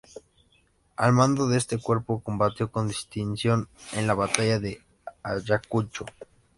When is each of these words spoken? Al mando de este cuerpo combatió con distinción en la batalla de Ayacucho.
Al 0.95 1.13
mando 1.13 1.47
de 1.47 1.59
este 1.59 1.77
cuerpo 1.77 2.21
combatió 2.23 2.71
con 2.71 2.87
distinción 2.87 3.69
en 3.93 4.07
la 4.07 4.15
batalla 4.15 4.57
de 4.59 4.81
Ayacucho. 5.21 6.05